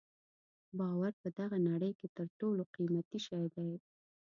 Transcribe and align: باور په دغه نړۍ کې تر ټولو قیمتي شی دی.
باور 0.79 1.11
په 1.21 1.27
دغه 1.39 1.57
نړۍ 1.69 1.91
کې 1.99 2.07
تر 2.17 2.27
ټولو 2.39 2.61
قیمتي 2.75 3.19
شی 3.25 3.45
دی. 3.55 3.71